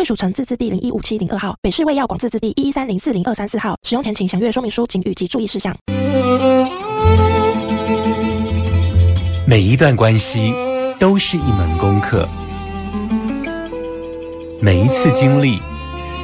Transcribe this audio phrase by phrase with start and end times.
[0.00, 3.76] 贵属城自治地零一五七零二号，北市卫药广自治地一一三零四零二三四号。
[3.82, 5.76] 使用前请详阅说明书、请语及注意事项。
[9.46, 10.54] 每一段关系
[10.98, 12.26] 都是一门功课，
[14.58, 15.58] 每一次经历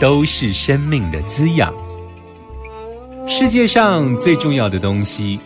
[0.01, 1.71] 都是生命的滋养。
[3.27, 5.38] 世界上最重要的东西，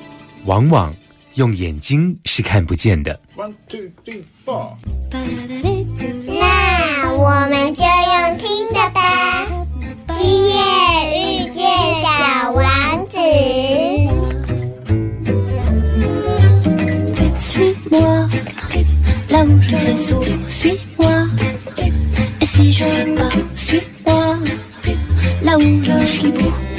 [0.45, 0.95] 往往
[1.34, 3.20] 用眼睛是看不见的。
[3.37, 4.77] One two three four。
[7.23, 9.47] 我们就用听的吧。
[10.15, 10.55] 今夜
[11.20, 11.61] 遇见
[11.97, 13.19] 小王子。
[17.39, 18.27] Suis-moi,
[19.28, 21.27] là où je sais sourire, suis-moi.
[22.41, 24.39] Et si je suis pas, suis-moi,
[25.42, 26.70] là où je suis beau.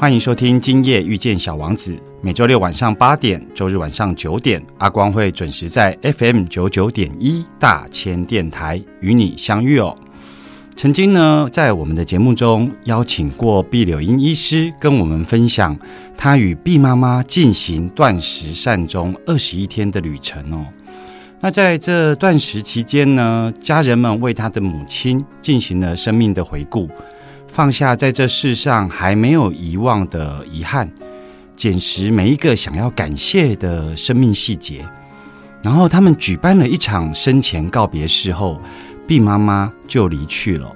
[0.00, 9.94] 欢迎收听《今夜遇见小王子》，每周六晚上八点，周日晚上九点，阿光会准时在 FM 九九点一大千电台与你相遇哦。
[10.74, 15.78] 曾经呢，在我们的节目中邀请过毕柳英医师，跟我们分享
[16.16, 20.64] 他与毕妈妈进行断食善终二十一天的旅程哦。
[21.40, 26.88] 那在这断食期间呢，家人们为他的母亲进行了生命的回顾。
[27.60, 30.90] 放下在这世上还没有遗忘的遗憾，
[31.54, 34.82] 捡拾每一个想要感谢的生命细节。
[35.60, 38.58] 然后他们举办了一场生前告别式后，
[39.06, 40.74] 毕妈妈就离去了。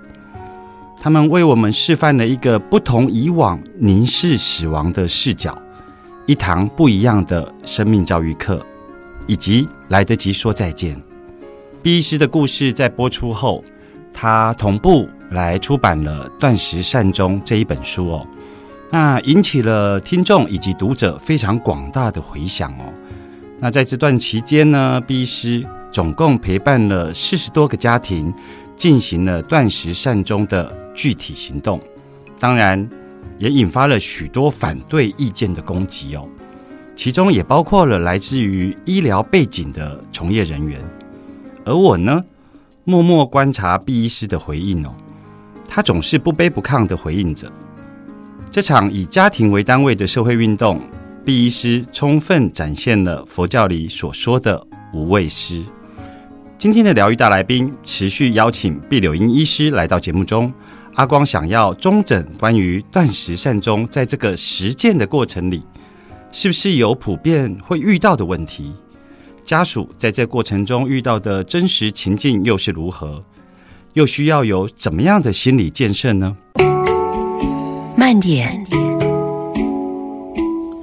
[0.98, 5.58] 他们为我们示范了一个不同以往凝视死亡的视角，
[6.26, 8.62] 一堂不一样的生命教育课，
[9.26, 11.02] 以及来得及说再见。
[11.82, 13.64] 毕医师的故事在播出后，
[14.14, 15.06] 他同步。
[15.30, 18.26] 来出版了《断食善终》这一本书哦，
[18.90, 22.84] 那引起了听众以及读者非常广大的回响哦。
[23.58, 28.32] 那在这段期间呢，毕医师总共陪伴了四十多个家庭，
[28.76, 31.80] 进行了断食善终的具体行动，
[32.38, 32.88] 当然
[33.38, 36.28] 也引发了许多反对意见的攻击哦。
[36.94, 40.80] 其中也包括了来自于医疗背景的从业人员，
[41.64, 42.22] 而我呢，
[42.84, 44.94] 默默观察毕医师的回应哦。
[45.66, 47.50] 他总是不卑不亢的回应着
[48.50, 50.80] 这场以家庭为单位的社会运动。
[51.24, 54.62] 毕医师充分展现了佛教里所说的
[54.92, 55.64] 无畏师。
[56.58, 60.52] 今天的疗愈大来宾持续邀请毕柳英医师来到节目中。
[60.96, 65.62] 阿光想要中诊关于断食善终，在这个实践的过程里，
[66.30, 68.72] 是不是有普遍会遇到的问题？
[69.44, 73.22] 家属在这过程中遇到的真实情境又是如何？
[73.92, 76.36] 又需要有怎么样的心理建设呢？
[77.96, 78.64] 慢点，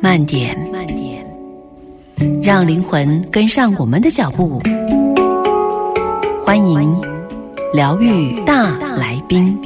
[0.01, 1.25] 慢点，慢点，
[2.41, 4.61] 让灵魂跟上我们的脚步。
[6.45, 7.01] 欢迎
[7.73, 9.59] 疗愈大来宾。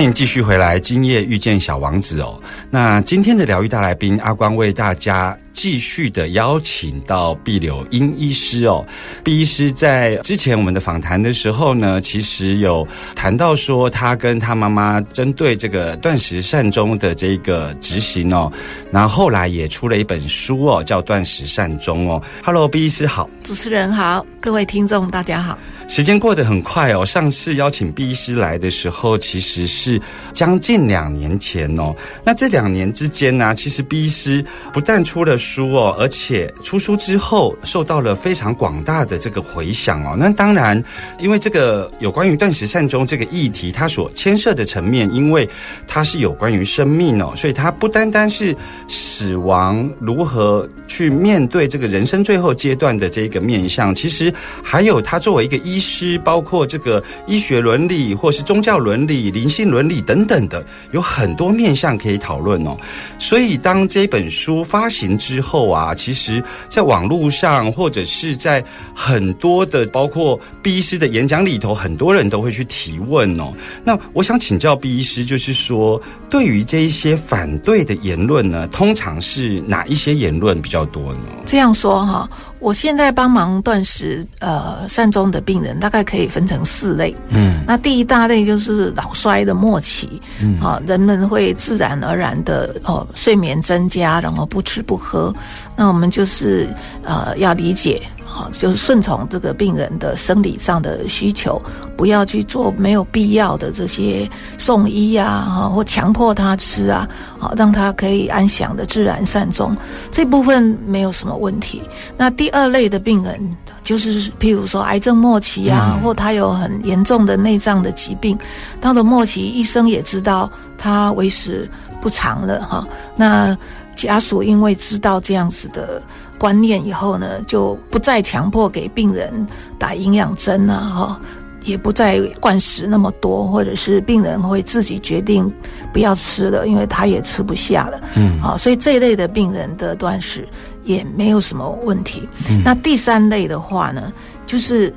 [0.00, 2.40] 欢迎继续回来，今夜遇见小王子哦。
[2.70, 8.82] 那今天的疗愈大来宾阿光为大家继续的邀请到毕柳英医师哦。
[9.22, 18.50] 毕医师在之前我们的访谈的时候呢，其实有谈到说他跟他妈妈针对这个断食善终的这个执行哦，
[18.90, 22.22] 然后后来也出了一本书哦，叫《断食善终》哦。
[22.42, 25.58] Hello，毕医师好，主持人好，各位听众大家好。
[25.90, 30.00] 时间过得很快哦，上次邀请毕医师来的时候，其实是
[30.32, 31.92] 将近两年前哦。
[32.24, 34.42] 那这两年之间呢、其实毕医师
[34.72, 40.14] 不但出了书哦，而且出书之后受到了非常广大的这个回响哦。
[40.16, 40.80] 那当然，
[41.18, 45.46] 因为这个有关于断食善终这个议题，它所牵涉的层面，因为
[45.88, 48.54] 它是有关于生命哦，所以它不单单是
[48.86, 54.32] 死亡如何去面对这个人生最后阶段的这个面向，其实
[54.62, 62.76] 还有它作为一个医师，包括这个医学伦理，或是宗教伦理、灵性伦理等等的，有很多面向可以讨论哦。
[63.18, 68.62] 所以当这本书发行之后啊，其实在网络上或者是在
[68.94, 73.50] 很多的包括毕医师的演讲里头，很多人都会去提问哦。
[73.82, 81.20] 那我想请教毕医师，就是说对于这一些反对的言论呢，通常是哪一些言论比较多呢？
[81.46, 82.28] 这样说哈，
[82.60, 87.14] 我现在帮忙断食呃善终的病人，大概可以分成四类。
[87.30, 95.34] 嗯，那第一大类就是老衰的末期，嗯啊，人们会自然而然的哦睡眠增加，然后不吃不喝，
[95.74, 96.68] 那我们就是
[97.02, 98.02] 呃要理解。
[98.40, 101.60] 好，就是顺从这个病人的生理上的需求，
[101.94, 104.26] 不要去做没有必要的这些
[104.56, 107.06] 送医啊，哈，或强迫他吃啊，
[107.38, 109.76] 好，让他可以安详的自然善终，
[110.10, 111.82] 这部分没有什么问题。
[112.16, 113.38] 那第二类的病人，
[113.82, 118.38] 就是譬如说癌症末期啊，或他有很严重的内脏的疾病，
[118.80, 121.68] 到了末期，医生也知道他为时
[122.00, 122.86] 不长了哈。
[123.16, 123.54] 那
[123.94, 126.00] 家属因为知道这样子的。
[126.40, 129.46] 观念以后呢，就不再强迫给病人
[129.78, 131.20] 打营养针啊，哈，
[131.64, 135.52] 也不再灌食那么多，或者是病人会自己决定
[135.92, 140.48] 不要吃了，因为他也吃不下了，嗯，好，所以这一类的病人的断食
[140.84, 142.26] 也没有什么问题。
[142.64, 144.10] 那第三类的话呢，
[144.46, 144.90] 就是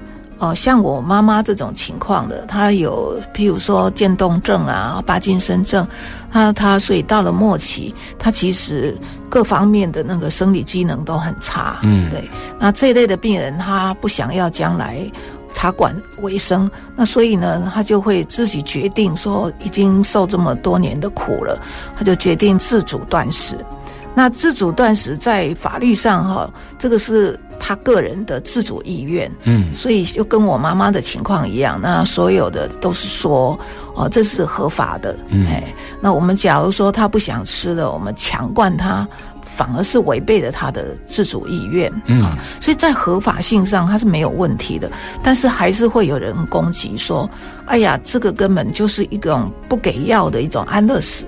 [0.43, 5.87] 呃，像我妈妈这种情况的，她有譬如说渐冻症啊、帕金森症，
[6.31, 8.97] 她她所以到了末期，她其实。
[9.29, 12.29] 各方面的那个生理机能都很差，嗯，对。
[12.59, 15.11] 那这一类的病人，他不想要将来
[15.55, 15.91] 插管
[16.21, 21.59] 为生，那所以呢，他就会自己决定说，已经受这么多年的苦了，
[21.97, 23.57] 他就决定自主断食。
[24.13, 26.47] 那自主断食在法律上哈，
[26.77, 33.57] 这个是他个人的自主意愿，嗯，所以就跟我妈妈的情况一样，那所有的都是说，
[33.95, 35.63] 哦，这是合法的，嗯，哎，
[36.01, 39.07] 那我们假如说他不想吃了，我们强灌他，
[39.43, 44.91] 反而是违背了他的自主意愿，嗯，所以在合法性上他是没有问题的，
[45.23, 47.29] 但是还是会有人攻击说，
[47.65, 51.25] 哎呀，这个根本就是一种不给药的一种安乐死，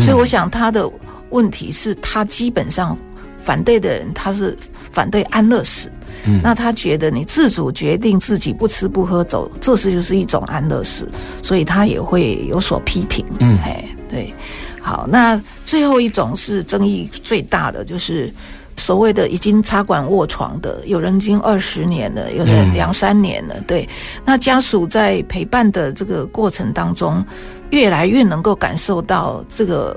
[0.00, 0.90] 所以我想他的。
[1.30, 2.96] 问题是，他基本上
[3.44, 4.56] 反对的人，他是
[4.96, 5.90] 反对安乐死。
[6.24, 11.06] 嗯，那他觉得你自主决定自己不吃不喝走，这是就是一种安乐死，
[11.42, 13.22] 所以他也会有所批评。
[13.40, 14.32] 嗯，哎，对，
[14.80, 18.32] 好，那最后一种是争议最大的，就是
[18.78, 23.60] 所谓的已经插管卧床的，有人已经二十年了，有人两三年了。
[23.66, 23.86] 对，
[24.24, 27.22] 那家属在陪伴的这个过程当中，
[27.68, 29.94] 越来越能够感受到这个。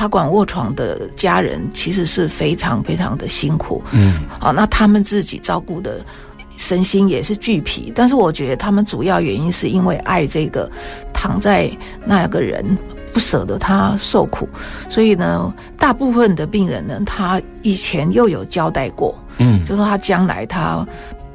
[0.00, 6.02] 插管卧床的家人其实是非常非常的辛苦，嗯，好，那他们自己照顾的
[6.56, 10.70] 身心也是俱疲，但是我觉得他们主要原因是因为爱这个
[11.12, 11.70] 躺在
[12.02, 12.64] 那个人，
[13.12, 14.48] 不舍得他受苦，
[14.88, 20.82] 所以呢，大部分的病人呢，他以前又有交代过，嗯，就说他将来他。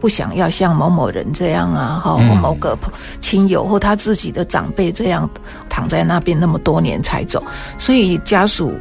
[0.06, 2.78] 不想要像某某人这样啊，哈，或某个
[3.20, 5.28] 亲友或他自己的长辈这样
[5.68, 7.44] 躺在那边那么多年才走，
[7.80, 8.72] 所以家属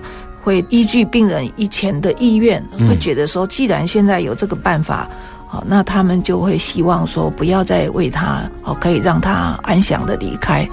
[0.43, 5.09] 会依据病人以前的意愿，会觉得说，既然现在有这个办法，
[5.49, 10.69] 好，那他们就会希望说，不要再为他，好，可以让他安详的离开。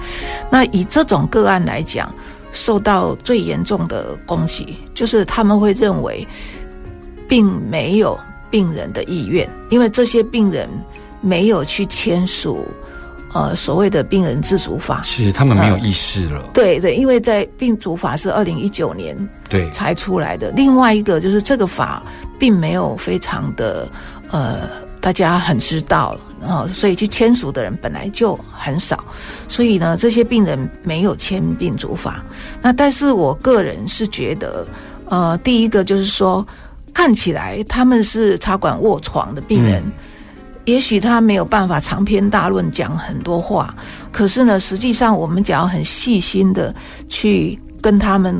[0.50, 2.14] 那以这种个案来讲，
[2.52, 6.28] 受到最严重的攻击，就是他们会认为，
[7.26, 8.20] 并没有。
[8.52, 10.68] 病人的意愿，因为这些病人
[11.22, 12.64] 没有去签署，
[13.32, 16.50] 呃，所谓的病人自主法，是他们没有意识了。
[16.52, 19.16] 对对，因为在病主法是二零一九年
[19.48, 20.50] 对才出来的。
[20.50, 22.02] 另外一个就是这个法
[22.38, 23.88] 并没有非常的
[24.30, 24.68] 呃，
[25.00, 29.02] 大家很知道，然后所以去签署的人本来就很少，
[29.48, 32.22] 所以呢，这些病人没有签病主法。
[32.60, 34.66] 那但是我个人是觉得，
[35.08, 36.46] 呃，第一个就是说。
[36.94, 39.82] 看起来他们是插管卧床的病人，
[40.64, 43.74] 也许他没有办法长篇大论讲很多话，
[44.10, 46.74] 可是呢，实际上我们只要很细心的
[47.08, 48.34] 去跟他们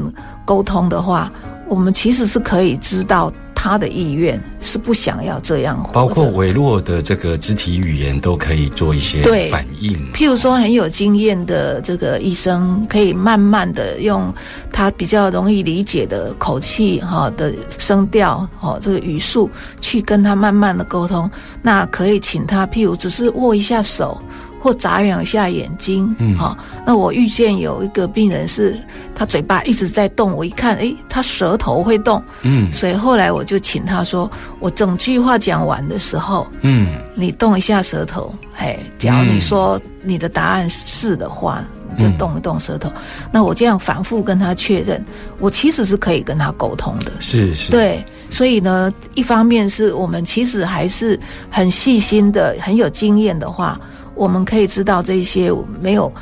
[0.44, 1.32] 沟通的话，
[1.66, 3.32] 我们其实是可以知道。
[3.62, 9.95] 他的意愿是不想要这样，包括微弱的这个肢体语言都可以做一些反应。
[10.12, 14.35] 譬如说，很有经验的这个医生，可以慢慢的用
[14.73, 19.49] 他比较容易理解的口气哈的声调哦，这个语速
[19.81, 21.31] 去跟他慢慢的沟通。
[21.62, 24.21] 那可以请他，譬如只是握一下手，
[24.62, 26.37] 或眨两下眼睛，嗯。
[26.38, 28.78] 好、那我遇见有一个病人是
[29.14, 32.71] 他嘴巴一直在动，我一看，诶，他舌头会动，嗯。
[32.73, 36.87] 所以后来我就请他说，我整句话讲完的时候，嗯。
[37.14, 41.62] 你动一下舌头，嘿，假如你说你的答案是的话，
[41.95, 42.90] 你就动一动舌头。
[43.31, 45.04] 那我这样反复跟他确认，
[45.38, 47.12] 我其实是可以跟他沟通的。
[47.21, 53.78] 是是，对，所以呢，一方面是我们其实还是很细心的、很有经验的话，
[54.14, 56.12] 我们可以知道这些没有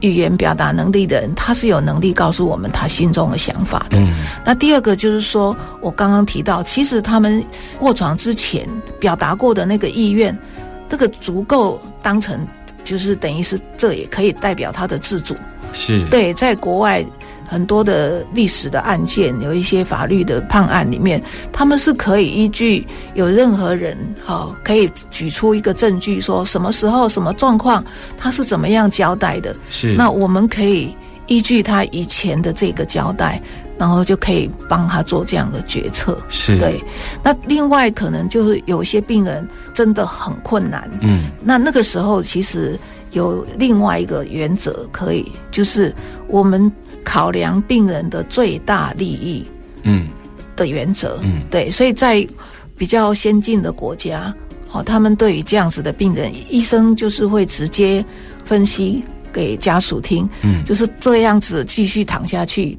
[0.00, 3.98] 语言表达能力的人，他是有能力告诉我们他心中的想法的。
[3.98, 4.14] 嗯
[4.44, 7.44] 那第二个就是说，我刚刚提到，其实他们
[7.80, 8.66] 卧床之前
[8.98, 10.36] 表达过的那个意愿，
[10.88, 12.46] 这个足够当成，
[12.82, 15.36] 就是等于是这也可以代表他的自主。
[15.72, 17.04] 是，对，在国外
[17.50, 21.20] 很多的历史的案件，有一些法律的判案里面，
[21.52, 27.84] 他们是可以依据有任何人哈、可以举出一个证据，说什么时候什么状况，
[28.16, 29.52] 他是怎么样交代的。
[29.68, 29.94] 是。
[29.96, 30.94] 那我们可以
[31.26, 33.42] 依据他以前的这个交代，
[33.76, 36.16] 然后就可以帮他做这样的决策。
[36.28, 36.80] 是，对，
[37.20, 41.32] 那另外可能就是有一些病人真的很困难，嗯。
[41.42, 42.78] 那那个时候其实
[43.10, 45.92] 有另外一个原则可以，就是
[46.28, 46.70] 我们
[47.04, 49.44] 考量病人的最大利益
[49.82, 50.08] 嗯。
[50.56, 51.18] 的原则。
[51.22, 51.42] 嗯。
[51.50, 52.26] 对，所以在
[52.76, 54.34] 比较先进的国家，
[54.72, 58.04] 哦，他们对于这样子的病人，医生就是会直接
[58.44, 59.02] 分析
[59.32, 60.64] 给家属听，嗯。
[60.64, 62.78] 就是这样子继续躺下去。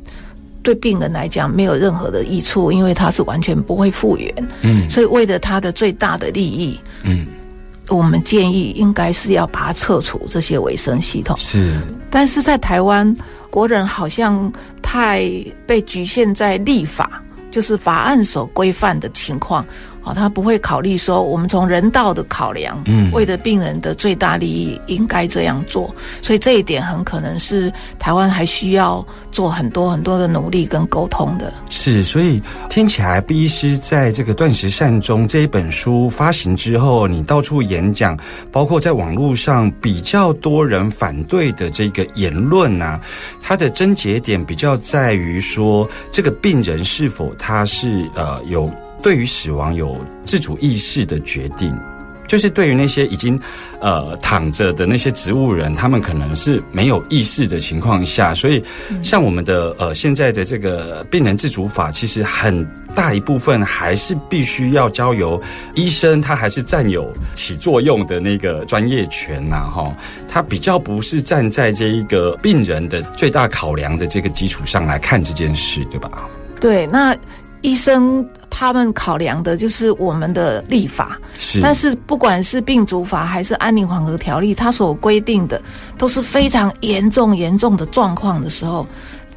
[0.63, 4.87] 对病人来讲没有任何的益处，因为他是完全不会复原，嗯。
[4.87, 7.25] 所以为了他的最大的利益，嗯，
[7.89, 11.35] 我们建议应该是要把它撤除这些卫生系统。
[11.37, 13.15] 是，但是在台湾，
[13.49, 15.29] 国人好像太
[15.65, 19.65] 被局限在立法，就是法案所规范的情况。
[20.03, 25.93] 啊，他不会考虑说，我们从人道的考量，嗯为了病人的最大利益，应该这样做。
[26.21, 31.53] 所以这一点很可能是台湾还需要做很多很多的努力跟沟通的。
[31.69, 38.17] 是，所以听起来，毕医师在这个《断食善终》这一本书发行之后，你到处演讲，
[38.51, 42.99] 包括在网络上比较多人反对的这个言论啊，
[43.41, 48.69] 它的症结点比较在于说，这个病人是否他是呃有
[49.01, 51.77] 对于死亡有自主意识的决定。
[52.27, 53.37] 就是对于那些已经
[53.81, 58.63] 呃躺着的那些植物人，他们可能是没有意识的情况下，所以
[59.03, 62.65] 像我们的呃现在的这个病人自主法，其实很
[62.95, 65.41] 大一部分还是必须要交由
[65.75, 69.93] 医生，他还是占有起作用的那个专业权呐、哈，
[70.29, 76.29] 他比较不是站在这一个病人的最大考量的这个基础上来看这件事，对吧？
[76.61, 77.13] 对，那
[77.59, 78.25] 医生
[78.61, 85.59] 他们考量的就是我们的立法，是，但是不管是病主法还是安宁缓和条例，它所规定的
[85.97, 88.85] 都是非常严重严重的状况的时候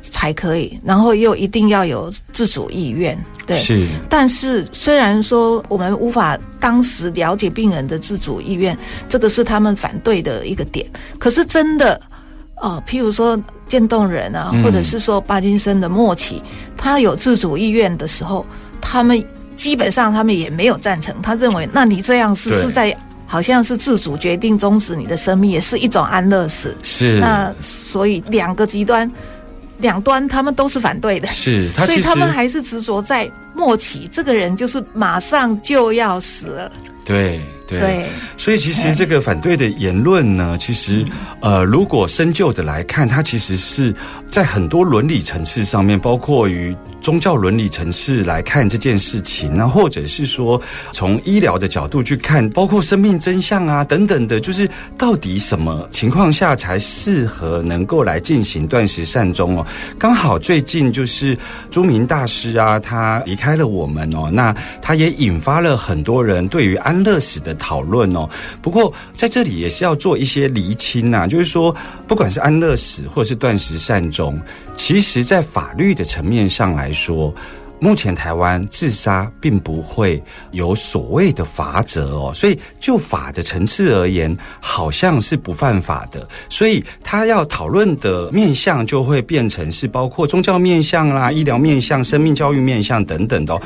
[0.02, 3.56] 才可以，然后又一定要有自主意愿，对。
[3.56, 3.86] 是。
[4.10, 8.76] 但是虽然说我们无法当时了解病人的自主意愿，
[9.08, 10.86] 这个是他们反对的一个点，
[11.18, 11.98] 可是真的。
[12.62, 13.38] 哦，譬如说
[13.68, 14.62] 渐冻人啊，嗯。
[14.62, 16.40] 或者是说帕金森的末期，
[16.76, 18.46] 他有自主意愿的时候，
[18.84, 19.20] 他们
[19.56, 21.12] 基本上他们也没有赞成。
[21.22, 22.94] 他认为，那你这样是是在
[23.26, 26.76] 好像是自主决定终止你的生命，也是一种安乐死。
[26.82, 29.10] 是，那所以两个极端，
[29.78, 31.26] 两端他们都是反对的。
[31.28, 36.70] 是他所以他们还是执着在末期，这个人就是马上就要死了。
[37.04, 38.06] 对对对
[38.36, 41.04] 所以其实这个反对的言论呢，其实
[41.40, 43.94] 呃，如果深究的来看，它其实是
[44.28, 50.60] 在很多伦理层次上面，包括于宗教伦理层次来看这件事情，那或者是说
[50.92, 54.68] 从医疗的角度去看，包括生命真相啊等等的，就是
[54.98, 59.66] 到底什么情况下才适合能够来进行断食善终哦？
[59.98, 61.36] 刚好最近就是
[61.70, 68.28] 朱明大师啊，他离开了我们哦，那他也引发了很多人对于安乐死的讨论哦。
[68.60, 71.74] 不过在这里也是要做一些厘清呐、就是说，
[72.06, 74.40] 不管是安乐死或者是断食善终，
[74.76, 77.34] 其实在法律的层面上来说。
[77.80, 86.26] 目前台湾自杀并不会有所谓的法则哦，所以就法的层次而言，好像是不犯法的。
[86.48, 93.60] 所以他要讨论的面向就会变成是包括宗教面向啦、医疗面向、生命教育面向等等的、哦。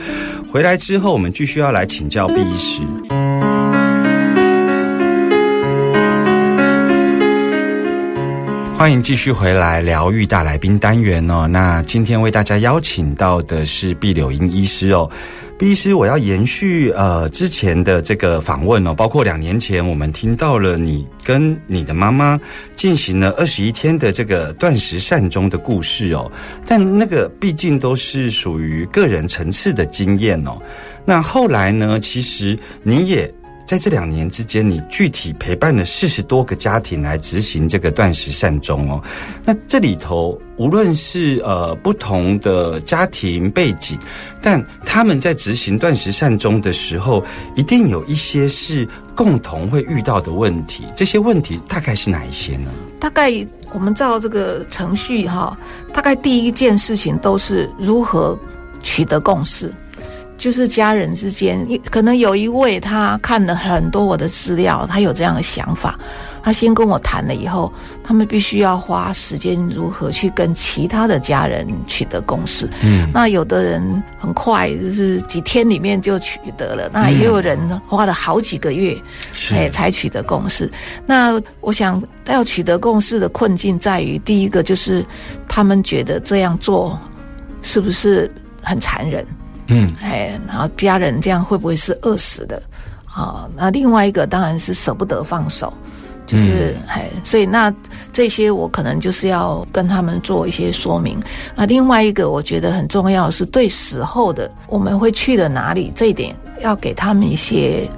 [0.50, 3.47] 回来之后，我们继续要来请教毕医师。
[8.78, 11.48] 欢迎继续回来疗愈大来宾单元哦。
[11.48, 15.10] 那今天为大家邀请到的是毕柳英医师哦。
[15.58, 22.38] 毕医师，我要延续呃之前的这个访问哦，包括两年前我们听到了你跟你的妈妈
[22.76, 26.30] 进行了二十一天的这个断食善终的故事哦，
[26.64, 30.56] 但那个毕竟都是属于个人层次的经验哦。
[31.04, 33.28] 那后来呢，其实你也。
[33.68, 38.98] 在这两年之间，你具体陪伴了四十多个家庭来执行这个断食善终哦。
[39.44, 43.98] 那这里头无论是呃不同的家庭背景，
[44.40, 47.22] 但他们在执行断食善终的时候，
[47.56, 50.86] 一定有一些是共同会遇到的问题。
[50.96, 52.70] 这些问题大概是哪一些呢？
[52.98, 53.30] 大概
[53.74, 55.54] 我们照这个程序哈，
[55.92, 58.34] 大概第一件事情都是如何
[58.82, 59.70] 取得共识。
[60.38, 65.98] 就是家人之间，可能有一位他看了很多我的资料，他有这样的想法，
[66.44, 67.72] 他先跟我谈了以后，
[68.04, 72.70] 他们必须要花时间如何去跟其他的家人取得共识。
[72.84, 78.96] 嗯，那有的人很快就是几天里面就取得了，那也有人花了好几个月，
[79.50, 80.70] 哎才取得共识。
[81.04, 85.04] 那我想要取得共识的困境在于，第一个就是
[85.48, 86.96] 他们觉得这样做
[87.60, 88.30] 是不是
[88.62, 89.26] 很残忍？
[89.68, 92.62] 嗯，哎，然后家人这样会不会是饿死的？
[93.06, 95.72] 啊，那另外一个当然是舍不得放手，
[96.26, 97.74] 就是哎，所以那
[98.12, 101.18] 这些我可能就是要跟他们做一些说明。
[101.56, 107.88] 那另外一个我觉得很重要是对死后的我们会去了哪里这一点，要给他们一些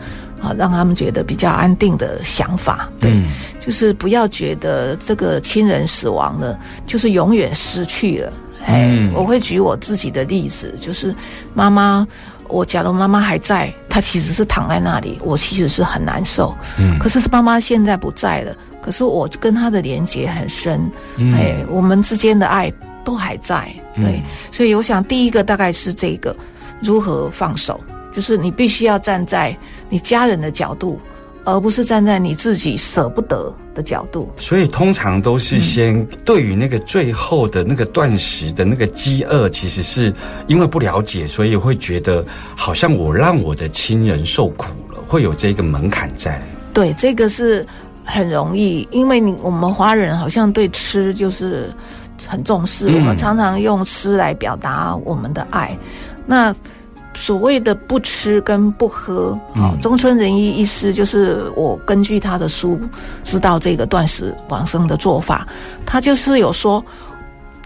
[0.41, 2.89] 啊，让他们觉得比较安定的想法。
[2.99, 3.23] 对，
[3.61, 8.33] 就是不要觉得这个亲人死亡了，就是永远失去了。
[8.65, 11.15] 哎，我会举我自己的例子，就是
[11.55, 12.07] 妈妈，
[12.49, 16.57] 我假如妈妈还在，她其实是躺在那里，我其实是很难受。
[16.79, 20.81] 嗯，可是是妈妈现在不在了，可是我跟她的连接很深。
[21.35, 22.73] 哎，我们之间的爱
[23.05, 23.69] 都还在。
[23.97, 26.35] 对，所以我想第一个大概是这个，
[26.81, 27.81] 如何放手，
[28.13, 29.57] 就是你必须要站在
[29.89, 31.01] 你家人的角度。
[31.45, 40.13] 而不是站在你自己舍不得的角度，所以通常都是先对于那个最后的那个断食的那个饥饿，其实是
[40.47, 46.41] 因为不了解，所以会觉得好像我让我的亲人受苦了，会有这个门槛在。
[46.73, 47.67] 对，这个是
[48.05, 51.71] 很容易，因为你我们华人好像对吃就是
[52.27, 55.77] 很重视，我们常常用吃来表达我们的爱。
[56.27, 56.55] 那
[57.21, 62.81] 所谓的不吃跟不喝，啊，中村仁一医师就是我根据他的书
[63.23, 65.47] 知道这个断食往生的做法，
[65.85, 66.83] 他就是有说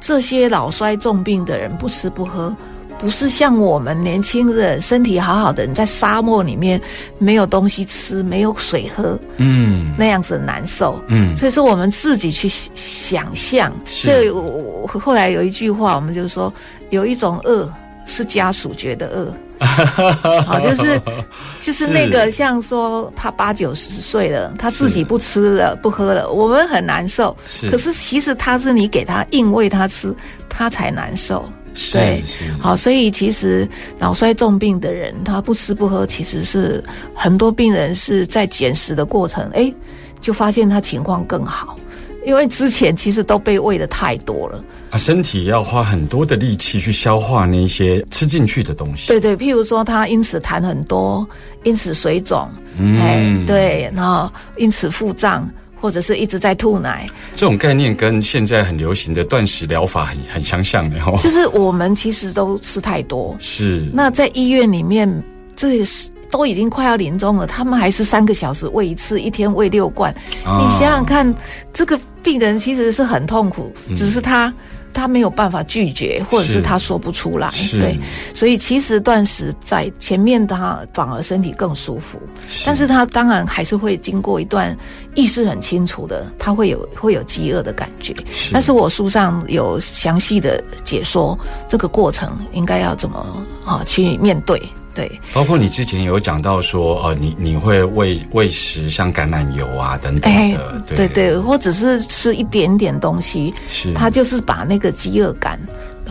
[0.01, 2.53] 这些老衰重病的人不吃不喝，
[2.99, 6.81] 不是像我们年轻人身体好好的人在沙漠里面
[7.19, 16.53] 没有东西吃没有水喝，嗯，那样子难受，嗯，所以说我们自己去想象，所以我后来有一句话，我们就是说
[16.91, 17.71] 有一种饿。
[18.07, 21.01] 是家属觉得饿，好，就是
[21.61, 27.37] 就是那个像说他八九十岁了，他自己不吃了不喝了，我们很难受。
[27.47, 30.15] 是，可是其实他是你给他硬喂他吃，
[30.49, 31.49] 他才难受。
[31.93, 32.23] 对，
[32.61, 36.83] 好，所以其实脑衰重病的人，他不吃不喝，其实是
[37.15, 39.73] 很多病人是在减食的过程，哎，
[40.21, 41.77] 就发现他情况更好。
[42.25, 49.09] 因为之前其实都被喂的太多了啊，身体要花很多的力气去消化那些吃进去的东西。
[49.09, 51.27] 对对，譬如说他因此痰很多，
[51.65, 55.49] 因此水肿，哎，对，然后因此腹胀，
[55.81, 57.09] 或者是一直在吐奶。
[57.37, 61.19] 这种概念跟现在很流行的断食疗法很很相像的哦。
[61.21, 63.89] 就是我们其实都吃太多，是。
[63.93, 65.23] 那在医院里面，
[65.55, 66.09] 这是。
[66.35, 70.13] 都已经快要临终了，他们还是三个小时喂一次，一天喂六罐。
[70.43, 71.33] 你想想看，
[71.73, 74.53] 这个病人其实是很痛苦，只是他
[74.93, 77.49] 他没有办法拒绝，或者是他说不出来。
[77.79, 77.97] 对，
[78.35, 82.21] 所以其实断食在前面，他反而身体更舒服。
[82.67, 84.77] 但是他当然还是会经过一段
[85.15, 88.13] 意识很清楚的，他会有会有饥饿的感觉。
[88.53, 93.25] 但是我书上有详细的解说这个过程应该要怎么
[93.65, 94.61] 啊去面对。
[94.95, 101.09] 对，包括你之前有讲到说，呃，你你会喂喂食像橄榄油啊等等的，对。
[101.09, 103.93] 对，或者是吃一点点东西，是。
[103.95, 105.59] 它就是把那个饥饿感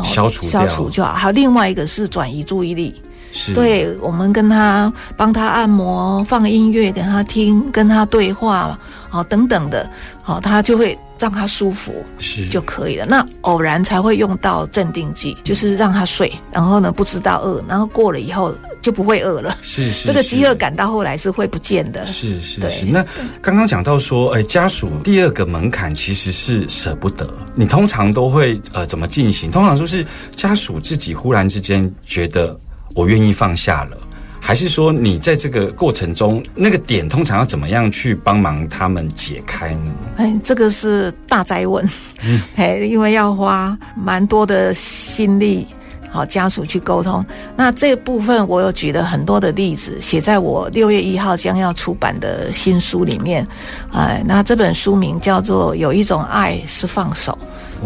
[0.04, 1.14] 消除消除就好。
[1.14, 3.54] 还有另外一个是转移注意力，是。
[3.54, 8.78] 对我们跟他帮他按摩、放音乐给他听、跟他对话，
[9.10, 9.90] 好等等的，
[10.22, 10.98] 好他就会。
[11.24, 13.06] 让他舒服是就可以了。
[13.06, 19.58] 那偶然才会用到镇定剂，就是让他睡，然后呢不知道饿，然后过了以后就不会饿了。
[19.62, 22.06] 是是， 这个饥饿感到后来是会不见的。
[22.06, 22.86] 是是是。
[22.86, 23.06] 那
[23.42, 27.26] 刚刚讲到说，哎，家属第二个门槛其实是舍不得。
[27.56, 29.50] 你通常都会呃怎么进行？
[29.50, 30.06] 通常就是
[30.36, 32.60] 家属自己忽然之间觉得
[32.96, 33.98] 我愿意放下了？
[34.46, 39.94] 还是说你在这个过程中那个点通常要怎么样去帮忙他们解开呢？
[40.18, 41.88] 哎，这个是大灾问，
[42.26, 45.66] 嗯哎，因为要花蛮多的心力。
[46.12, 47.26] 好，家属去沟通。
[47.56, 53.48] 那这部分我有举了很多的例子，写在我六月一号将要出版的新书里面。
[53.94, 57.36] 哎，那这本书名叫做《有一种爱是放手》，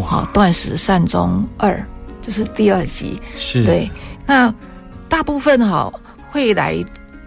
[0.01, 1.81] 好，断食善终二，
[2.21, 3.21] 就是第二集。
[3.37, 3.89] 是对。
[4.25, 4.53] 那
[5.07, 5.89] 大部分哈
[6.37, 6.85] 会来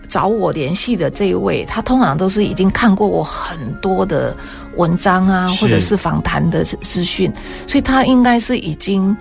[0.08, 4.36] 找我联系的这一位，他通常都是已经看过我很多的
[4.76, 7.32] 文章啊，或者是访谈的资资讯，
[7.66, 9.16] 所以他应该是已经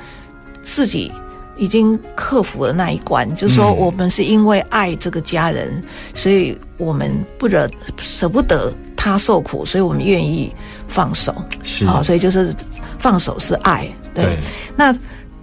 [0.62, 1.12] 自己。
[1.58, 10.56] 已经克服了那一关，就是说，嗯我们是因为爱这个家人，所以我们不惹舍不得他受苦，所以我们愿意
[10.88, 11.36] 放手。
[11.62, 12.56] 是啊，所以就是
[12.98, 13.86] 放手是爱。
[14.14, 14.40] 对，对
[14.78, 14.96] 那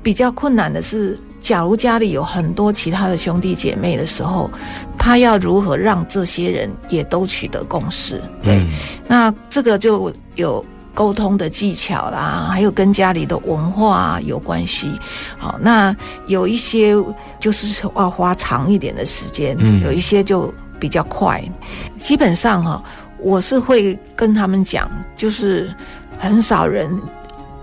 [0.03, 4.51] 比较困难的是，假如家里有很多其他的兄弟姐妹的时候，
[4.99, 8.21] 他要如何让这些人也都取得共识？
[8.43, 8.73] 对，嗯
[9.07, 14.91] 那这个就有沟通的技巧啦，还有跟家里的文化有关系。
[15.39, 15.95] 好，那
[16.27, 16.97] 有一些
[17.39, 21.41] 就是要花长一点的时间，嗯有一些就比较快。
[21.97, 22.83] 基本上哈、
[23.21, 25.73] 我是会跟他们讲，就是
[26.19, 26.91] 很少人。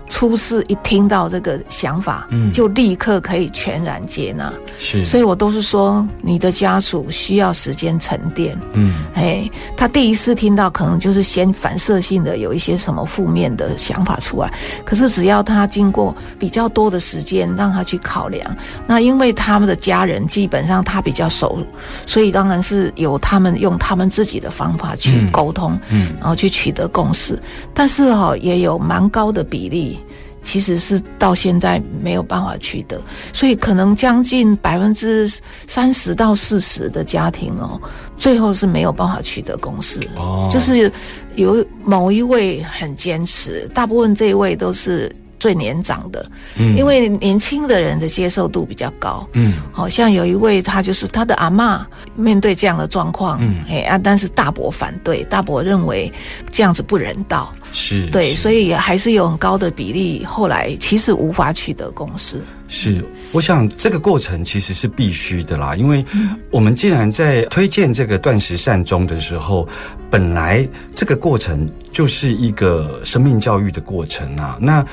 [0.08, 14.52] 初次一听到这个想法，嗯就立刻可以全然接纳，是，所以我都是说，你的家属需要时间沉淀，嗯哎，他第一次听到，可能就是先反射性的有一些什么负面的想法出来。
[14.84, 21.58] 可是只要他经过比较多的时间，让他去考量，那因为他们的家人基本上他比较熟，
[22.06, 27.38] 所以当然是由他们用他们自己的方法去嗯沟通，嗯然后去取得共识。
[27.74, 29.93] 但是哈、也有蛮高的比例。
[30.42, 33.00] 其实是到现在没有办法取得，
[33.32, 35.26] 所以可能将近百分之
[35.66, 37.80] 三十到四十的家庭哦，
[38.18, 40.00] 最后是没有办法取得共识。
[40.16, 40.92] 哦就是
[41.36, 46.76] 有某一位很坚持，大部分这一位都是最年长的，嗯。
[46.76, 49.26] 因为年轻的人的接受度比较高。
[49.32, 49.54] 嗯。
[49.72, 53.64] 好像有一位，他就是他的阿妈面对这样的状况，嗯。
[53.68, 56.12] 哎啊，但是大伯反对，大伯认为
[56.50, 58.42] 这样子不人道，是对，是。
[58.42, 62.42] 所以还是有很高的比例，后来其实无法取得共识。
[62.76, 66.04] 是，我想这个过程其实是必须的啦，因为
[66.50, 69.68] 我们既然在推荐这个断食善终的时候，
[70.10, 74.58] 本来这个过程就是一个生命教育的过程啊。
[74.60, 74.84] 那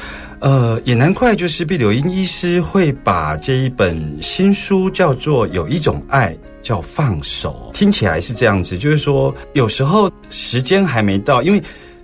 [0.42, 11.62] 呃，也难怪就是毕柳英医师会把这一本新书叫做《有一种爱叫放手》，听起来是这样子，就是说有时候时间还没到，因为。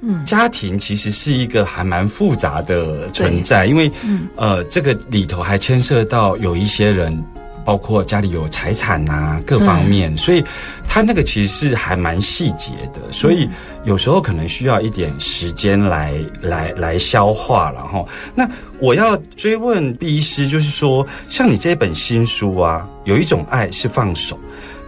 [0.07, 7.21] 嗯家庭其实是一个还蛮复杂的存在，因为嗯呃，这个里头还牵涉到有一些人，
[7.65, 10.41] 包括家里有财产呐、各方面，所以
[10.87, 13.49] 他那个其实是还蛮细节的，所以
[13.83, 18.07] 有时候可能需要一点时间来来来消化然后。
[18.33, 18.47] 那
[18.79, 24.39] 我要追问毕医师，就是说，像你这本新书啊，有一种爱是放手，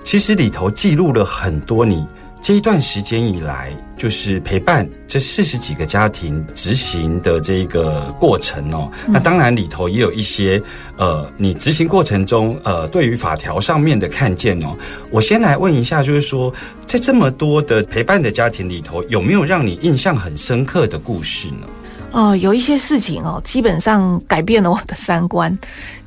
[0.03, 2.05] 其实里头记录了很多你。
[2.41, 8.89] 这一段时间以来，就是陪伴这四十几个家庭执行的这个过程哦。
[9.07, 10.61] 那当然里头也有一些
[10.97, 14.75] 呃，你执行过程中呃，对于法条上面的看见哦。
[15.11, 16.51] 我先来问一下，就是说，
[16.87, 21.67] 在这么多的陪伴的家庭里头，有没有让你印象很深刻的故事呢？
[22.11, 25.55] 哦，有一些事情哦，基本上改变了我的三观，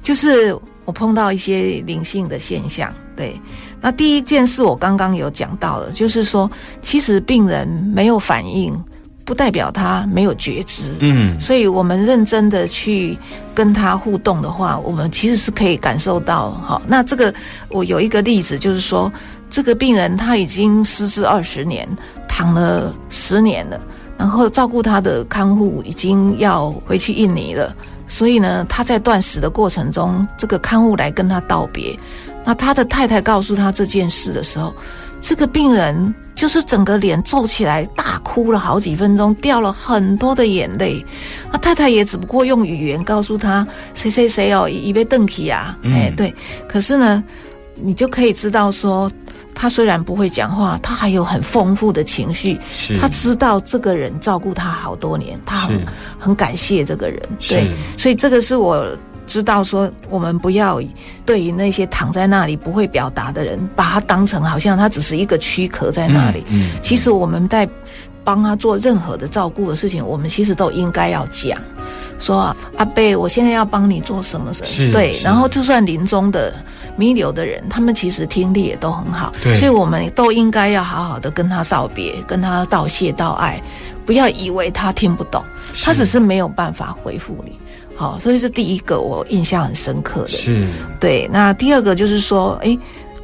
[0.03, 2.93] 就是我碰到一些灵性的现象。
[3.15, 3.39] 对，
[3.81, 8.75] 那第一件事我刚刚有讲到了，就是说，其实病人没有反应，
[9.25, 10.97] 不代表他没有觉知。
[11.01, 13.17] 嗯所以我们认真的去
[13.55, 16.53] 跟他互动的话，我们其实是可以感受到。
[16.53, 17.33] 好，那这个
[17.69, 19.13] 我有一个例子，就是说，
[19.51, 21.87] 这个病人他已经失智二十年，
[22.27, 23.79] 躺了十年了，
[24.17, 27.77] 然后照顾他的看护已经要回去印尼了，
[28.13, 31.99] 所以呢，他在断食的过程中，这个看护来跟他道别。
[32.45, 34.71] 那他的太太告诉他这件事的时候，
[35.23, 41.03] 这个病人就是整个脸皱起来，大哭了好几分钟，掉了很多的眼泪。
[41.51, 46.35] 那太太也只不过用语言告诉他谁谁谁哦，一被邓起啊，嗯哎对。
[46.69, 47.25] 可是呢，
[47.77, 49.11] 你就可以知道说，
[49.55, 52.59] 他虽然不会讲话，他还有很丰富的情绪。
[52.71, 55.87] 是他知道这个人照顾他好多年，他很
[56.19, 57.21] 很感谢这个人。
[57.49, 58.87] 对，所以这个是我
[59.27, 60.81] 知道说，我们不要
[61.25, 66.45] 对于那些躺在那里不会表达的人，把他当成好像他只是一个躯壳在那里。
[66.49, 67.69] 嗯嗯其实我们在
[68.25, 71.59] 帮他做任何的照顾的事情，我们其实都应该要讲，
[72.21, 76.55] 说啊阿贝，我现在要帮你做什么什么，是对，然后就算临终的
[76.97, 79.55] 弥留的人，他们其实听力也都很好，对。
[79.59, 83.61] 所以我们都应该要好好的跟他道别，跟他道谢道爱，
[84.05, 85.43] 不要以为他听不懂，
[85.83, 87.57] 他只是没有办法回复你。
[87.95, 90.29] 好，所以是第一个我印象很深刻的。
[90.29, 90.67] 是。
[90.99, 92.77] 对，那第二个就是说，诶，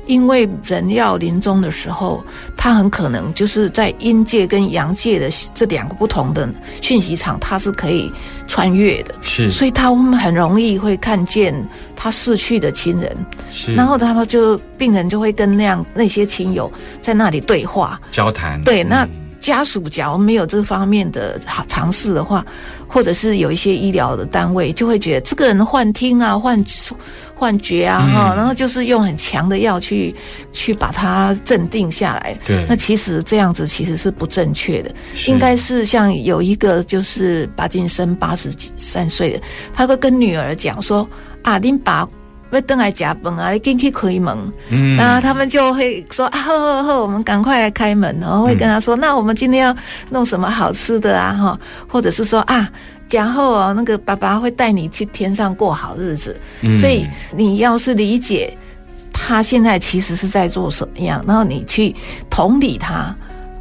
[0.06, 2.22] 因为人要临终的时候，
[2.56, 6.48] 他很可能就是在阴界跟阳界的这两个不同的
[6.80, 8.12] 讯息场，他是可以
[8.46, 9.50] 穿越的，是。
[9.50, 11.52] 所以他们很容易会看见
[12.00, 13.14] 他逝去的亲人，
[13.50, 18.62] 是，然后他们就病人就会跟那样那些亲友在那里对话，交谈。
[18.62, 19.10] 对，那嗯。
[19.40, 22.44] 家属假如没有这方面的尝尝试的话，
[22.86, 26.62] 或者是有一些医疗的单位就会觉得这个人幻听啊、幻
[27.34, 28.12] 幻觉啊，嗯。
[28.12, 30.14] 哈、然后就是用很强的药去
[30.52, 32.36] 去把它镇定下来。
[32.44, 32.66] 对。
[32.68, 34.92] 那其实这样子其实是不正确的，
[35.28, 39.40] 应该是像有一个就是巴金森八十三岁的，
[39.72, 41.08] 他会跟女儿讲说
[41.42, 42.08] 啊，恁爸。
[42.50, 43.50] 要等来加饭啊！
[43.50, 44.34] 你进去开门，
[44.70, 49.76] 嗯那他们就会说啊，呵呵呵，我们赶快来开门，然后会跟他说，那我们今天要
[50.08, 52.66] 弄什么好吃的啊，哈，或者是说啊，
[53.10, 58.56] 然后哦，那个爸爸会带你去天上过好日子，嗯所以你要是理解
[59.12, 61.94] 他现在其实是在做什么样，然后你去
[62.30, 63.14] 同理他，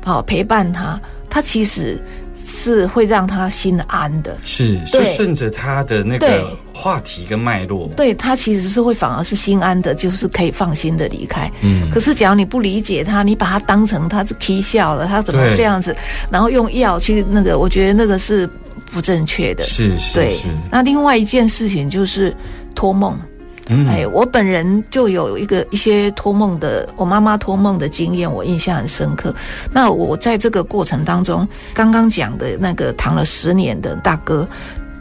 [0.05, 0.97] 好陪伴他，
[1.29, 2.01] 他其实
[2.47, 4.35] 是会让他心安的。
[4.43, 11.51] 是就顺着他的那个话题跟脉络，对他其实是会反而是心安的，就是可以放心的离开。
[11.61, 15.95] 嗯可是假如你不理解他，你把他当成他是 k 笑了，他怎么对这样子，
[16.31, 18.49] 然后用药去那个，我觉得那个是
[18.91, 19.63] 不正确的。
[19.63, 22.35] 是是对是，，那另外一件事情就是
[22.73, 23.19] 托梦。
[23.69, 29.33] 哎，我本人就有一个一些托梦的，我妈妈托梦的经验，我印象很深刻。
[29.71, 34.47] 那我在这个过程当中，刚刚讲的那个躺了十年的大哥，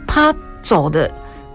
[0.05, 1.09] 他走的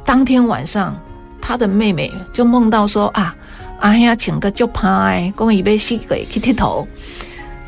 [0.05, 0.97] 当天晚上，
[1.41, 3.37] 他的妹妹就梦到说啊，
[3.81, 6.89] 哎呀，请个就拍，公姨被死鬼去剃头。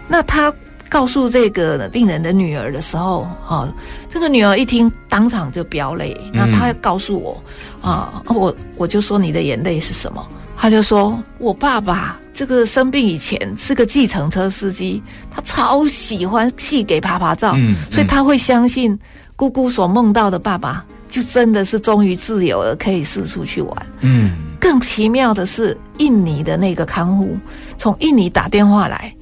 [0.08, 0.50] 那他
[0.88, 3.68] 告诉这个病人的女儿的时候，哦，
[4.14, 6.16] 这个女儿一听，当场就飙泪。
[6.32, 7.42] 那她告诉我，
[7.82, 10.24] 啊，我我就说你的眼泪是什么？
[10.56, 18.96] 她就说我爸爸这个生病以前是个计程车司机，他超喜欢戏给爬爬照，嗯所以他会相信
[19.34, 23.86] 姑姑所梦到的爸爸，就真的是终于自由了，可以四处去玩。
[24.00, 27.36] 嗯更奇妙的是，印尼的那个看护
[27.76, 29.12] 从印尼打电话来，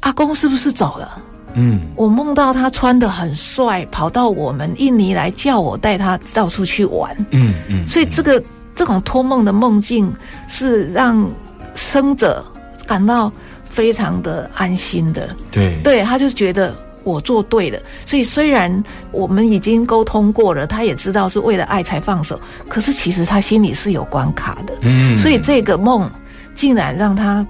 [0.00, 1.20] 阿公是不是走了？
[1.54, 7.14] 嗯我梦到他穿的很帅，跑到我们印尼来，叫我带他到处去玩。
[7.30, 8.42] 嗯嗯，所以这个
[8.74, 10.12] 这种托梦的梦境
[10.48, 11.28] 是让
[11.74, 12.44] 生者
[12.86, 13.32] 感到
[13.64, 15.34] 非常的安心的。
[15.50, 17.78] 对对，他就觉得我做对了。
[18.04, 18.82] 所以虽然
[19.12, 24.74] 我们已经沟通过了，他也知道是为了爱才放手，可是其实他心里是有关卡的。
[24.82, 26.10] 嗯所以这个梦
[26.54, 27.46] 竟然让他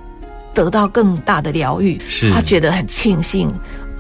[0.52, 3.50] 得到更大的疗愈，是他觉得很庆幸。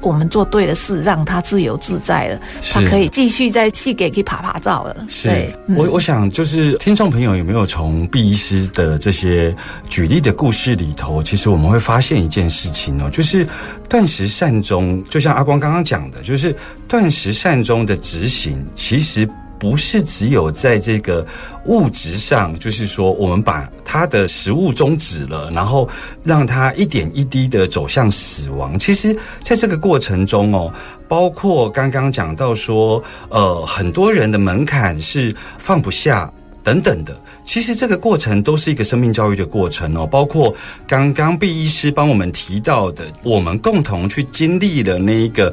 [0.02, 4.96] 我们做对的事，让他自由自在了，是他可以继续在戏给去爬爬照了。
[5.08, 5.28] 是，
[5.66, 9.54] 嗯我我想就是听众朋友有没有从毕医师的这些
[9.88, 13.46] 举例的故事里头，其实我们会发现一件事情哦，就是
[13.88, 16.54] 断食善终，就像阿光刚刚讲的，就是
[16.88, 19.28] 断食善终的执行，其实。
[19.60, 21.24] 不是只有在这个
[21.66, 25.88] 物质上，就是说我们把他的食物终止了，然后
[26.24, 28.78] 让他一点一滴的走向死亡。
[28.78, 30.72] 其实，在这个过程中哦，
[31.06, 36.32] 包括刚刚讲到说，呃，很多人的门槛是放不下。
[36.62, 40.06] 等等的，其实这个过程都是一个生命教育的过程哦。
[40.06, 40.54] 包括
[40.86, 45.52] 刚刚毕医师帮我们提到的，我们共同去经历了那一个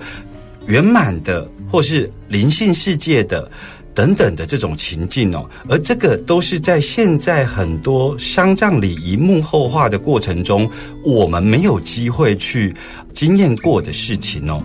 [0.65, 3.49] 圆满的，或是灵性世界的。
[3.97, 10.69] 等等的这种情境哦，而这个都是在现在很多丧葬礼仪幕后化的过程中，
[11.03, 12.75] 我们没有机会去
[13.11, 14.61] 经验过的事情哦。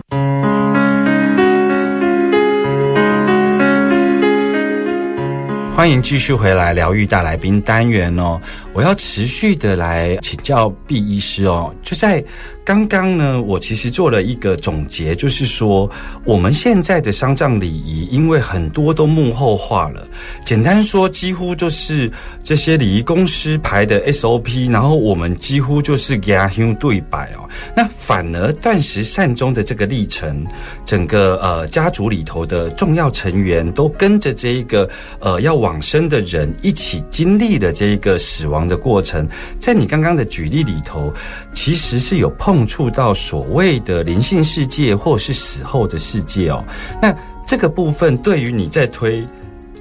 [5.75, 8.39] 欢迎继续回来疗愈大来宾单元哦，
[8.71, 12.23] 我要持续的来请教毕医师哦，就在。
[12.65, 15.89] 刚刚呢，我其实做了一个总结，就是说
[16.23, 20.07] 我们现在的丧葬礼仪，因为很多都幕后化了。
[20.45, 22.09] 简单说，几乎就是
[22.41, 27.43] 这些礼仪公司排的 SOP，然后我们几乎就是给他用对白哦。
[27.75, 30.45] 那反而断食善终的这个历程，
[30.85, 39.27] 整个呃家族里头的重要成员都跟着这一个呃要往生的人一起经历了这一个死亡的过程。
[39.59, 41.13] 在你刚刚的举例里头，
[41.53, 42.52] 其实是有碰。
[42.53, 46.63] 碰触到所谓的灵性世界，或是死后的世界哦。
[47.01, 47.11] 那
[47.47, 49.27] 这个部分对于你在推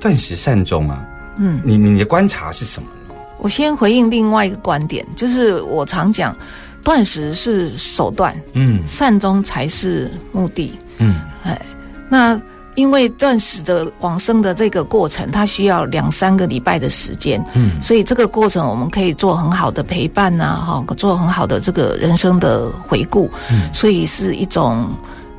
[0.00, 1.04] 断食善终啊，
[1.36, 2.88] 嗯，你你的观察是什么？
[3.36, 6.34] 我先回应另外一个观点，就是我常讲，
[6.82, 10.72] 断食是手段，嗯善终才是目的。
[10.96, 11.60] 嗯哎，
[12.08, 12.40] 那
[12.74, 17.80] 因为断食的往生的这个过程，它需要两三个礼拜的时间，嗯。
[17.82, 23.72] 所以这个过程我们可以做很好的陪伴呐、哈、做很好的这个人生的回顾，嗯。
[23.72, 24.88] 所以是一种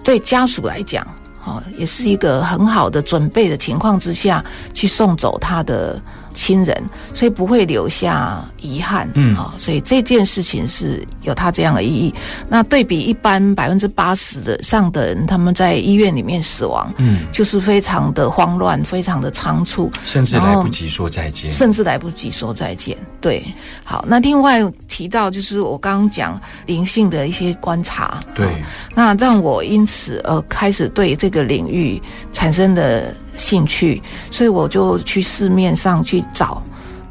[0.04, 1.08] 对家属来讲，
[1.39, 4.43] 哈、也是一个很好的准备的情况之下
[4.74, 6.02] 去送走他的
[6.34, 6.76] 亲人，
[7.13, 12.13] 所以不会留下遗憾，嗯啊、所以这件事情是有它这样的意义。
[12.50, 21.52] 那对比一般百分之八十的上的人，他们在医院里面死亡，嗯，就是非常的慌乱，非常的仓促，甚至来不及说再见。
[21.54, 22.98] 甚至来不及说再见。
[23.22, 23.46] 对，
[23.84, 28.62] 好，那另外提到就是我刚刚讲灵性的一些观察，对，
[28.93, 36.62] 那让我因此而开始对这个领域产生的兴趣，所以我就去市面上去找，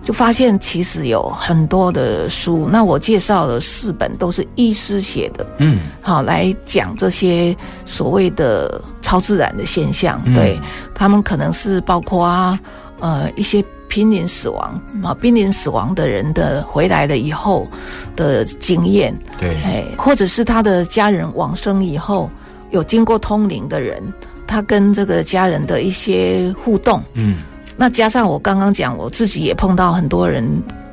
[0.04, 2.68] 就发现其实有很多的书。
[2.70, 10.20] 那我介绍了四本，都是医师写的，嗯好来讲这些所谓的超自然的现象。
[10.24, 10.58] 嗯对
[10.94, 12.58] 他们可能是包括啊
[13.00, 17.66] 呃一些濒临死亡啊濒临死亡的人的回来了以后
[18.16, 22.30] 的经验，对，哎，或者是他的家人往生以后
[22.70, 24.02] 有经过通灵的人，
[24.52, 27.36] 他跟这个家人的一些互动，嗯。
[27.74, 30.46] 那加上我刚刚讲，我自己也碰到很多人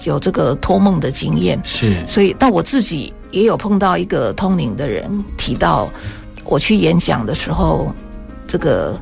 [0.05, 5.89] 有这个托梦的经验，是，所以，但我自己也有碰到一个通灵的人提到，
[6.45, 7.93] 我去演讲的时候，
[8.47, 8.97] 这个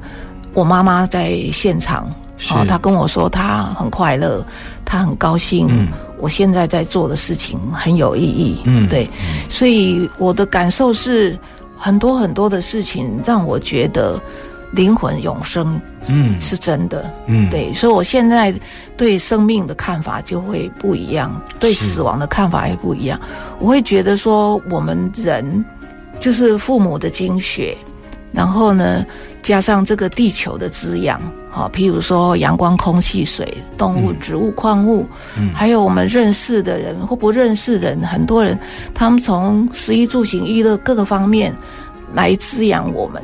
[0.54, 2.52] 我妈妈在现场，是。
[2.56, 4.44] 哦，她跟我说她很快乐，
[4.84, 5.88] 她很高兴，嗯。
[6.20, 8.90] 我现在在做的事情很有意义，嗯。
[8.90, 9.08] 对，
[9.48, 11.38] 所以我的感受是
[11.78, 14.20] 很多很多的事情让我觉得
[14.72, 16.40] 灵魂永生嗯。
[16.42, 18.54] 是真的，嗯，对，所以我现在
[18.96, 23.20] 对生命的看法就会不一样，对死亡的看法也不一样。
[23.60, 25.64] 我会觉得说，我们人
[26.20, 27.78] 就是父母的精血，
[28.32, 29.06] 然后呢，
[29.42, 31.22] 加上这个地球的滋养，
[31.58, 35.06] 好，譬如说阳光、空气、水、动物、嗯植物、矿物，
[35.38, 38.58] 嗯还有我们认识的人或不认识的人，很多人
[38.94, 41.52] 他们从食衣住行娱乐各个方面
[42.14, 43.22] 来滋养我们。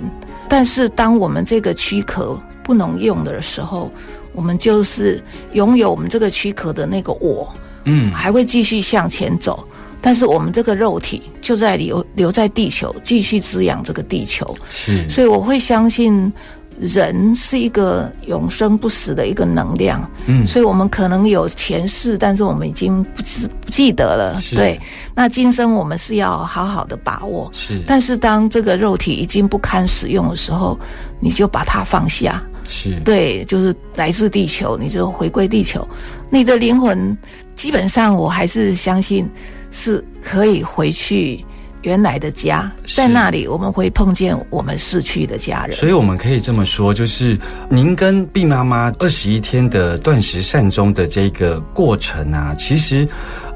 [0.50, 3.92] 但是当我们这个躯壳不能用的时候，
[4.34, 7.48] 我们就是拥有我们这个躯壳的那个我，
[7.86, 9.64] 嗯还会继续向前走。
[10.06, 14.54] 但是我们这个肉体就在留留在地球，继续滋养这个地球。
[14.70, 16.32] 是，所以我会相信，
[16.80, 20.10] 人是一个永生不死的一个能量。
[20.26, 24.40] 嗯所以我们可能有前世，但是我们已经不知不记得了。
[24.52, 24.80] 对，
[25.16, 27.50] 那今生我们是要好好的把握。
[27.54, 30.78] 是但是当这个肉体已经不堪使用的时候，
[31.20, 32.44] 你就把它放下。
[32.68, 35.86] 是，对，就是来自地球，你就回归地球。
[36.30, 37.16] 你的灵魂
[37.56, 39.30] 基本上，我还是相信
[39.70, 41.44] 是可以回去
[41.84, 45.76] 原来的家，在那里我们会碰见我们逝去的家人。
[45.76, 47.38] 所以我们可以这么说，就是
[47.70, 53.08] 您跟毕妈妈二十一天的断食善终的这个过程啊，其实，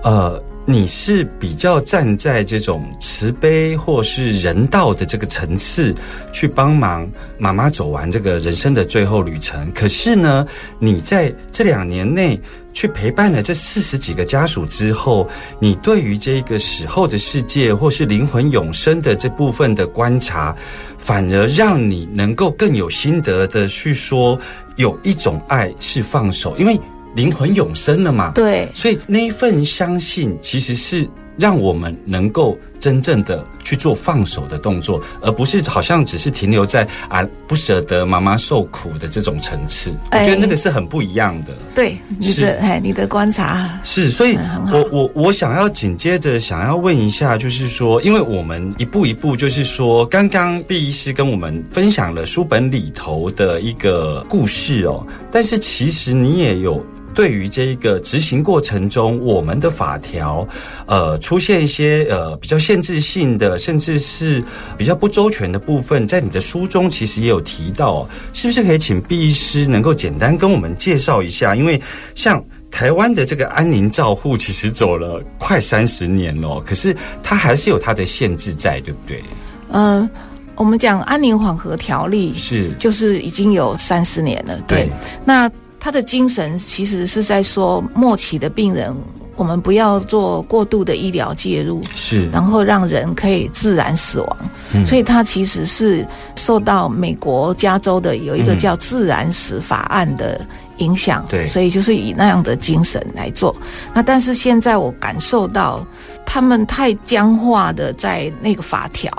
[0.04, 0.42] 呃。
[0.70, 5.96] 你是比较站在这种慈悲或是人道的这个层次
[6.34, 9.72] 去帮忙妈妈走完这个人生的最后旅程。
[9.72, 10.46] 可是呢，
[10.78, 12.38] 你在这两年内
[12.78, 20.56] 去陪伴了这四十几个家属之后，你对于这个死后的世界或是灵魂永生的这部分的观察，
[21.00, 24.40] 反而让你能够更有心得的去说，
[24.76, 26.80] 有一种爱是放手，因为
[27.16, 28.34] 灵魂永生了嘛。
[28.36, 39.94] 对，所以那一份相信，其实是让我们能够真正的去做放手的动作，而不是好像只是停留在啊不舍得妈妈受苦的这种层次。
[40.12, 41.54] 我觉得那个是很不一样的。
[41.74, 44.38] 对，你是的哎，你的观察是，所以
[44.72, 56.86] 我我我想要紧接着想要问一下，就是说，因为我们一步一步，就是说，刚刚毕医师跟我们分享了书本里头的一个故事哦，但是其实你也有。
[57.18, 60.48] 对于这个执行过程中，我们的法条，
[60.86, 64.44] 呃，出现一些呃比较限制性的，甚至是
[64.78, 71.56] 比较不周全的部分，在你的书中其实也有提到哦，是不是可以请毕医师能够简单跟我们介绍一下？
[71.56, 71.82] 因为
[72.14, 79.24] 像台湾的这个安宁照护其实走了快三十年了，可是它还是有它的限制在，对不对？
[79.72, 80.08] 嗯，
[80.56, 84.86] 我们讲安宁缓和条例是就是已经有三十年了，对。
[84.86, 84.90] 对
[85.26, 85.50] 那
[85.88, 88.94] 他的精神其实是在说末期的病人，
[89.38, 94.38] 我们不要做过度的医疗介入，是，然后让人可以自然死亡。
[94.74, 100.46] 嗯所以他其实是受到美国加州的有一个嗯叫自然死法案的
[100.80, 103.56] 影响，对所以就是以那样的精神来做。
[103.94, 105.88] 那但是现在我感受到
[106.26, 109.10] 他们太僵化的在那个法条，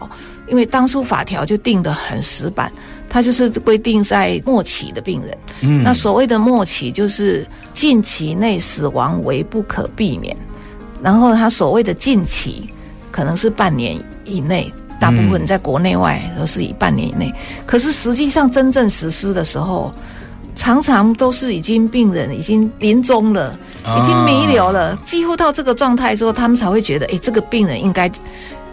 [0.49, 2.71] 因为当初法条就定得很死板，
[3.09, 5.39] 它就是规定在末期的病人。
[5.61, 10.37] 嗯那所谓的末期就是近期内死亡为不可避免，
[11.03, 12.69] 然后它所谓的近期
[13.11, 17.33] 可能是半年以内，大部分在国内外都是以半年以内。
[17.67, 19.93] 可是实际上真正实施的时候，
[20.55, 28.11] 常常都是已经病人已经临终了，已经弥留了，几乎到这个状态之后，他们才会觉得，哎，这个病人应该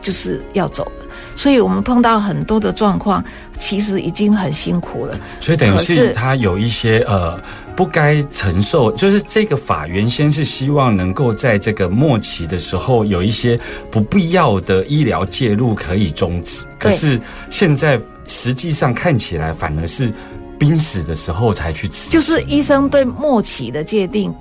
[0.02, 1.05] 就是要走了。
[1.36, 3.24] 所以我们碰到很多的状况，
[3.60, 5.20] 其实已经很辛苦了。
[5.40, 7.40] 所以等于是他有一些呃
[7.76, 13.60] 不该承受，就是这个法原先是希望能够在这个末期的时候有一些
[13.92, 17.20] 不必要的医疗介入可以终止，可是
[17.52, 20.12] 现在实际上看起来反而是
[20.58, 24.34] 濒死的时候才去吃，就是医生对末期的界定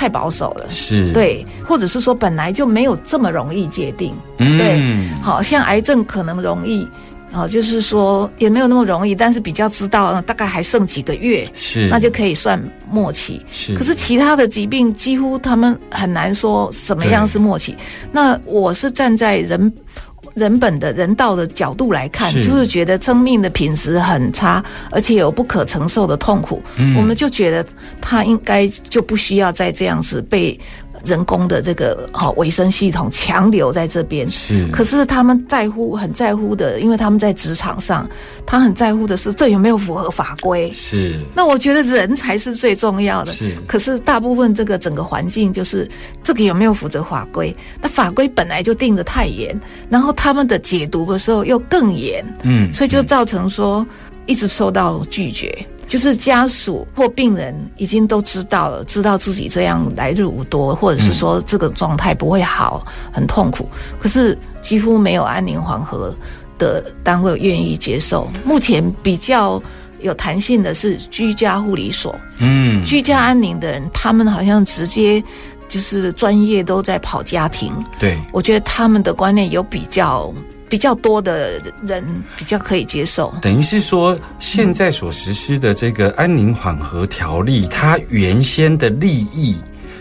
[0.00, 0.64] 太保守了。
[0.70, 4.14] 是，对，或者是说本来就没有这么容易界定。
[4.38, 6.88] 嗯对，好像癌症可能容易，
[7.30, 12.58] 好，就是说也没有那么容易，但是比较知道呃大概还剩几个月，是，那就可以算
[12.90, 13.44] 末期。
[13.52, 17.76] 是，可是其他的疾病几乎他们很难说什么样是末期。
[18.10, 19.70] 那我是站在人。
[20.34, 22.42] 人本的人道的角度来看，是。
[22.42, 26.96] 就是觉得生命的品质很差，而且有不可承受的痛苦，嗯。
[26.96, 27.64] 我们就觉得
[28.00, 30.58] 他应该就不需要再这样子被
[31.04, 34.28] 人工的这个好卫生系统强留在这边。
[34.30, 38.08] 是，可是他们在乎，很在乎的，因为他们在职场上，
[38.46, 40.70] 他很在乎的是这有没有符合法规。
[40.72, 43.32] 是，那我觉得人才是最重要的。
[43.32, 45.88] 是可是大部分这个整个环境就是
[46.22, 47.54] 这个有没有符合法规？
[47.80, 53.86] 那法规本来就定的太严，然后他们的解读的时候又更严，嗯，所以就造成说
[54.26, 55.56] 一直受到拒绝。
[55.90, 63.68] 就是家属或病人已经都知道了，知道自己这样来日无多，或者是说这个状态不会好，很痛苦。
[63.98, 66.14] 可是几乎没有安宁缓和
[66.58, 68.30] 的单位愿意接受。
[68.44, 69.60] 目前比较
[70.00, 75.20] 有弹性的是居家护理所，嗯，居家安宁的人，他们好像直接
[75.68, 77.74] 就是专业都在跑家庭。
[77.98, 80.32] 对，我觉得他们的观念有比较
[80.70, 82.02] 比较多的人
[82.36, 83.34] 比较可以接受。
[83.42, 89.56] 等于是说，现在所实施的这个安宁缓和条例，它原先的利益。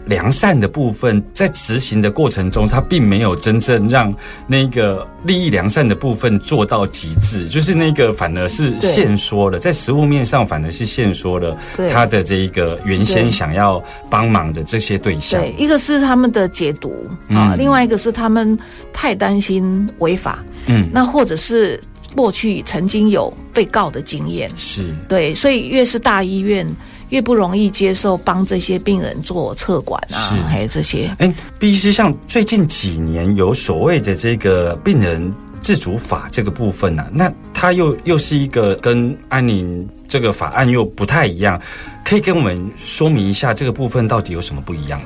[0.10, 4.14] 良善的部分，在执行的过程中，它并没有真正让
[4.48, 8.90] 那个利益良善的部分做到极致，就是那个反而是对。
[8.92, 11.56] 限缩了，在实物面上反而是限缩了
[11.92, 15.40] 他的这一个原先想要帮忙的这些对象。
[15.40, 18.58] 对，一个是他们的解读啊，嗯另外一个是他们
[18.92, 21.80] 太担心违法，嗯，那或者是
[22.16, 24.94] 过去曾经有被告的经验，是。
[25.08, 26.68] 对，所以越是大医院。
[27.10, 31.14] 越不容易接受帮这些病人做测管啊是，还有这些。
[31.20, 41.60] 哎，必须像最近几年有所谓的这个病人自主法这个部分呢、啊，那它又又是一个跟安宁这个法案又不太一样，
[42.04, 45.00] 可以跟我们说明一下这个部分到底有什么不一样？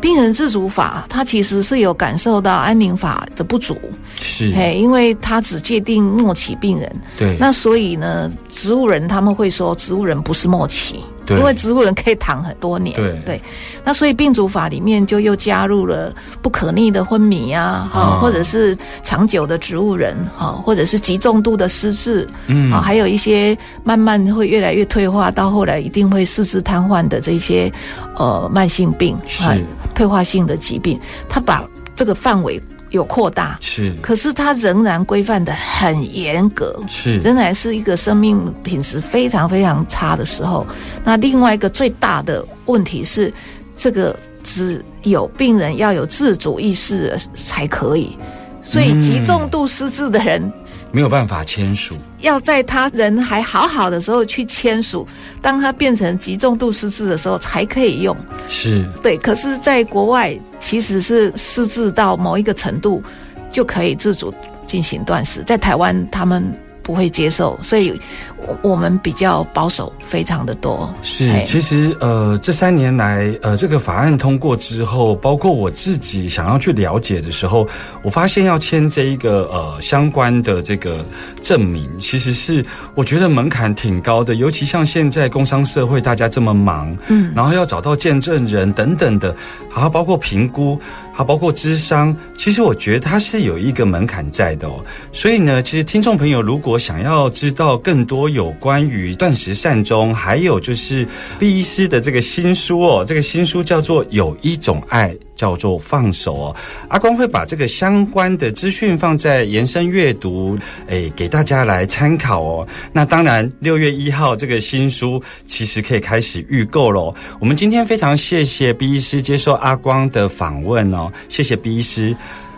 [0.00, 3.76] 病人自主法，它其实是有感受到安宁法的不足，
[4.20, 13.20] 是，嘿，因为它只界定末期病人，对，那所以呢，植物人他们会说植物人不是末期，对因为植物人可以躺很多年，对。
[13.26, 13.42] 对，
[13.84, 22.70] 那所以病主法里面就又加入了不可逆的昏迷啊，哈、哦或者是长久的植物人，哈，或者是极重度的失智，嗯。
[22.72, 27.70] 啊，还有一些慢慢会越来越退化，到后来一定会四肢瘫痪的这些
[28.16, 29.44] 呃慢性病，是。
[29.44, 29.56] 啊
[29.94, 30.96] 退化性的疾病，
[31.28, 31.66] 它把
[31.96, 32.60] 这个范围
[32.90, 40.66] 有扩大，是可是它仍然规范的很严格，是仍然是一个生命品质非常非常差的时候。
[41.04, 43.32] 那另外一个最大的问题是，
[43.76, 48.16] 这个只有病人要有自主意识才可以，
[48.62, 50.52] 所以嗯极重度失智的人。
[50.98, 55.06] 没有办法签署，要在他人还好好的时候去签署，
[55.40, 58.16] 当他变成极重度失智的时候才可以用。
[58.48, 63.00] 是对，可是，在国外其实是失智到某一个程度
[63.48, 64.34] 就可以自主
[64.66, 66.44] 进行断食，在台湾他们
[66.88, 68.00] 不会接受，所以
[68.38, 70.90] 我我们比较保守，非常的多。
[71.02, 77.68] 是哎，其实呃，这三年来，呃，这个法案通过之后，包括我自己想要去了解的时候，
[78.00, 81.04] 我发现要签这一个呃相关的这个
[81.42, 82.64] 证明，其实是
[82.94, 89.36] 我觉得门槛挺高的，尤其像现在工商社会大家这么忙，嗯然后要找到见证人等等的，
[89.68, 90.80] 还有包括评估，
[91.18, 94.78] 还包括智商，其实我觉得它是有一个门槛在的哦。
[95.10, 101.04] 所以呢，其实听众朋友如果想要知道更多有关于断食善终，还有就是
[101.36, 105.08] 毕医师的这个新书哦，这个新书叫做《有一种爱》。
[105.38, 106.56] 叫做放手哦，
[106.88, 110.58] 阿光会把这个相关的资讯放在延伸阅读，
[110.88, 112.66] 诶，给大家来参考哦。
[112.92, 117.14] 那当然，六月一号这个新书其实可以开始预购喽。
[117.38, 122.14] 我们今天非常谢谢 B 医师接受阿光的访问哦，谢谢 B 医师。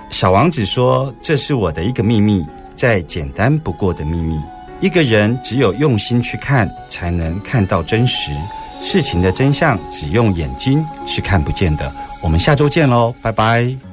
[0.09, 4.35] 小王子说：“这是我的一个秘密，再简单不过的秘密。
[4.81, 8.33] 一个人只有用心去看，才能看到真实。
[8.81, 13.90] 事情的真相，只用眼睛是看不见的。”我们下周见喽，拜拜。